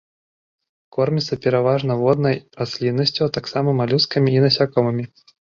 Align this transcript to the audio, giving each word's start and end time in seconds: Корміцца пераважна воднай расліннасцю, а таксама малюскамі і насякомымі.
Корміцца 0.97 1.37
пераважна 1.43 1.97
воднай 2.01 2.35
расліннасцю, 2.63 3.21
а 3.29 3.37
таксама 3.39 3.77
малюскамі 3.81 4.29
і 4.39 4.47
насякомымі. 4.49 5.03